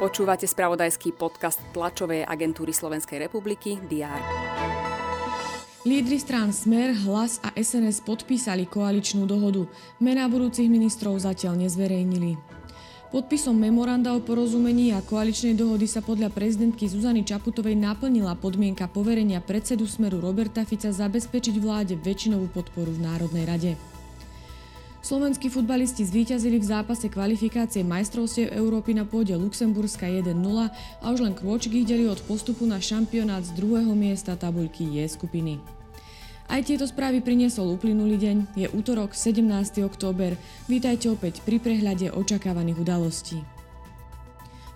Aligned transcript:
Počúvate 0.00 0.48
spravodajský 0.48 1.12
podcast 1.12 1.60
tlačovej 1.76 2.24
agentúry 2.24 2.72
Slovenskej 2.72 3.20
republiky 3.28 3.76
DR. 3.84 4.20
Lídry 5.84 6.16
strán 6.20 6.56
Smer, 6.56 6.96
Hlas 7.04 7.40
a 7.44 7.52
SNS 7.56 8.04
podpísali 8.08 8.64
koaličnú 8.64 9.28
dohodu. 9.28 9.68
Mená 10.00 10.24
budúcich 10.28 10.72
ministrov 10.72 11.20
zatiaľ 11.20 11.60
nezverejnili. 11.68 12.36
Podpisom 13.12 13.58
memoranda 13.58 14.16
o 14.16 14.24
porozumení 14.24 14.96
a 14.96 15.04
koaličnej 15.04 15.52
dohody 15.52 15.84
sa 15.84 16.00
podľa 16.00 16.32
prezidentky 16.32 16.88
Zuzany 16.88 17.20
Čaputovej 17.20 17.76
naplnila 17.76 18.36
podmienka 18.40 18.88
poverenia 18.88 19.44
predsedu 19.44 19.84
Smeru 19.84 20.20
Roberta 20.20 20.64
Fica 20.64 20.88
zabezpečiť 20.88 21.60
vláde 21.60 22.00
väčšinovú 22.00 22.48
podporu 22.54 22.94
v 22.94 23.04
Národnej 23.04 23.44
rade. 23.44 23.72
Slovenskí 25.00 25.48
futbalisti 25.48 26.04
zvíťazili 26.04 26.60
v 26.60 26.68
zápase 26.76 27.08
kvalifikácie 27.08 27.80
majstrovstiev 27.80 28.52
Európy 28.52 28.92
na 28.92 29.08
pôde 29.08 29.32
Luxemburska 29.32 30.04
1-0 30.04 30.36
a 31.00 31.04
už 31.08 31.24
len 31.24 31.32
krôčik 31.32 31.72
ich 31.72 31.88
delí 31.88 32.04
od 32.04 32.20
postupu 32.28 32.68
na 32.68 32.76
šampionát 32.76 33.40
z 33.40 33.56
druhého 33.56 33.96
miesta 33.96 34.36
tabuľky 34.36 34.84
J 35.00 35.08
skupiny. 35.08 35.56
Aj 36.52 36.60
tieto 36.60 36.84
správy 36.84 37.24
priniesol 37.24 37.80
uplynulý 37.80 38.20
deň, 38.20 38.36
je 38.60 38.66
útorok 38.76 39.16
17. 39.16 39.80
október. 39.88 40.36
Vítajte 40.68 41.08
opäť 41.08 41.40
pri 41.48 41.64
prehľade 41.64 42.12
očakávaných 42.12 42.84
udalostí. 42.84 43.40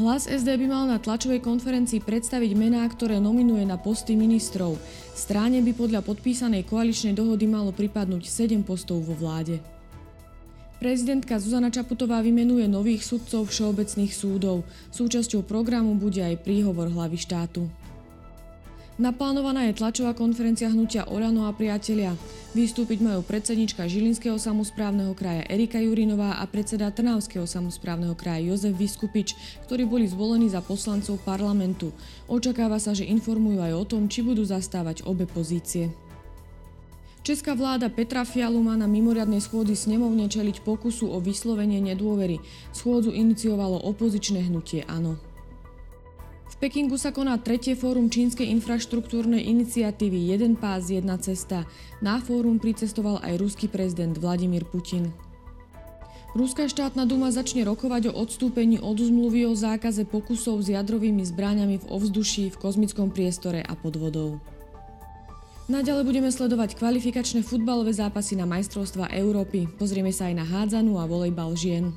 Hlas 0.00 0.24
SD 0.24 0.48
by 0.64 0.66
mal 0.68 0.84
na 0.88 0.96
tlačovej 0.96 1.44
konferencii 1.44 2.00
predstaviť 2.00 2.56
mená, 2.56 2.88
ktoré 2.88 3.20
nominuje 3.20 3.68
na 3.68 3.76
posty 3.76 4.16
ministrov. 4.16 4.80
Stráne 5.12 5.60
by 5.60 5.72
podľa 5.76 6.00
podpísanej 6.00 6.64
koaličnej 6.64 7.12
dohody 7.12 7.44
malo 7.44 7.68
pripadnúť 7.68 8.24
7 8.24 8.64
postov 8.64 9.04
vo 9.04 9.12
vláde. 9.12 9.75
Prezidentka 10.76 11.40
Zuzana 11.40 11.72
Čaputová 11.72 12.20
vymenuje 12.20 12.68
nových 12.68 13.00
sudcov 13.00 13.48
všeobecných 13.48 14.12
súdov. 14.12 14.68
Súčasťou 14.92 15.40
programu 15.40 15.96
bude 15.96 16.20
aj 16.20 16.44
príhovor 16.44 16.92
hlavy 16.92 17.16
štátu. 17.16 17.64
Naplánovaná 18.96 19.68
je 19.68 19.76
tlačová 19.76 20.16
konferencia 20.16 20.72
hnutia 20.72 21.04
Olano 21.12 21.44
a 21.44 21.52
priatelia. 21.52 22.16
Vystúpiť 22.56 23.04
majú 23.04 23.20
predsednička 23.20 23.84
Žilinského 23.84 24.40
samozprávneho 24.40 25.12
kraja 25.12 25.44
Erika 25.52 25.76
Jurinová 25.76 26.40
a 26.40 26.44
predseda 26.48 26.88
Trnavského 26.88 27.44
samozprávneho 27.44 28.16
kraja 28.16 28.48
Jozef 28.48 28.72
Vyskupič, 28.72 29.36
ktorí 29.68 29.84
boli 29.84 30.08
zvolení 30.08 30.48
za 30.48 30.64
poslancov 30.64 31.20
parlamentu. 31.28 31.92
Očakáva 32.24 32.80
sa, 32.80 32.96
že 32.96 33.04
informujú 33.04 33.60
aj 33.60 33.72
o 33.76 33.84
tom, 33.84 34.08
či 34.08 34.24
budú 34.24 34.44
zastávať 34.48 35.04
obe 35.04 35.28
pozície. 35.28 35.92
Česká 37.26 37.58
vláda 37.58 37.90
Petra 37.90 38.22
Fialu 38.22 38.62
má 38.62 38.78
na 38.78 38.86
mimoriadnej 38.86 39.42
schôdzi 39.42 39.74
snemovne 39.74 40.30
čeliť 40.30 40.62
pokusu 40.62 41.10
o 41.10 41.18
vyslovenie 41.18 41.82
nedôvery. 41.82 42.38
Schôdzu 42.70 43.10
iniciovalo 43.10 43.82
opozičné 43.82 44.46
hnutie 44.46 44.86
ANO. 44.86 45.18
V 46.46 46.54
Pekingu 46.62 46.94
sa 46.94 47.10
koná 47.10 47.34
tretie 47.42 47.74
fórum 47.74 48.06
čínskej 48.14 48.46
infraštruktúrnej 48.54 49.42
iniciatívy 49.42 50.30
Jeden 50.30 50.54
pás, 50.54 50.86
jedna 50.86 51.18
cesta. 51.18 51.66
Na 51.98 52.22
fórum 52.22 52.62
pricestoval 52.62 53.18
aj 53.26 53.42
ruský 53.42 53.66
prezident 53.66 54.14
Vladimír 54.14 54.62
Putin. 54.62 55.10
Ruská 56.38 56.70
štátna 56.70 57.10
duma 57.10 57.34
začne 57.34 57.66
rokovať 57.66 58.14
o 58.14 58.22
odstúpení 58.22 58.78
od 58.78 59.02
zmluvy 59.02 59.50
o 59.50 59.58
zákaze 59.58 60.06
pokusov 60.06 60.62
s 60.62 60.70
jadrovými 60.70 61.26
zbraňami 61.26 61.82
v 61.82 61.88
ovzduší, 61.90 62.54
v 62.54 62.60
kozmickom 62.62 63.10
priestore 63.10 63.66
a 63.66 63.74
pod 63.74 63.98
vodou. 63.98 64.38
Naďalej 65.66 66.06
budeme 66.06 66.30
sledovať 66.30 66.78
kvalifikačné 66.78 67.42
futbalové 67.42 67.90
zápasy 67.90 68.38
na 68.38 68.46
majstrovstva 68.46 69.10
Európy. 69.10 69.66
Pozrieme 69.66 70.14
sa 70.14 70.30
aj 70.30 70.34
na 70.38 70.46
hádzanú 70.46 70.94
a 70.94 71.10
volejbal 71.10 71.58
žien. 71.58 71.90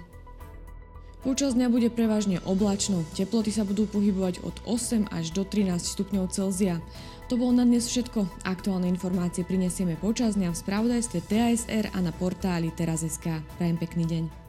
Počas 1.22 1.53
dňa 1.53 1.70
bude 1.70 1.94
prevažne 1.94 2.42
oblačno. 2.50 3.06
Teploty 3.14 3.53
sa 3.53 3.62
budú 3.67 3.86
pohybovať 3.86 4.42
od 4.42 4.56
8 4.66 5.14
až 5.14 5.36
do 5.38 5.45
13 5.45 5.78
stupňov 5.86 6.34
Celzia. 6.34 6.81
To 7.30 7.38
bolo 7.38 7.53
na 7.53 7.68
dnes 7.68 7.85
všetko. 7.85 8.25
Aktuálne 8.41 8.90
informácie 8.90 9.46
prinesieme 9.46 9.94
počas 10.01 10.34
dňa 10.34 10.50
v 10.50 10.59
spravodajstve 10.66 11.19
TASR 11.30 11.94
a 11.94 12.00
na 12.01 12.09
portáli 12.09 12.74
teraz.sk. 12.74 13.46
Prajem 13.62 13.78
pekný 13.78 14.06
deň. 14.09 14.49